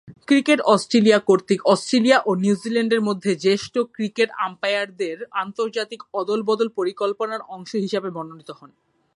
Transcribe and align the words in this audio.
Cricket 0.27 0.59
Australia 0.65 1.19
কর্তৃক 1.19 1.61
Australia 1.65 2.17
ও 2.25 2.31
নিউজিল্যান্ডের 2.35 3.01
মধ্যে 3.01 3.31
জ্যেষ্ঠ 3.35 3.73
ক্রিকেট 3.93 4.29
আম্পায়ারদের 4.39 5.17
আন্তর্জাতিক 5.31 6.01
অদল-বদল 6.13 6.67
পরিকল্পনার 6.69 7.41
অংশ 7.47 7.71
হিসেবে 7.75 8.09
মনোনীত 8.09 8.49
হন। 8.51 8.71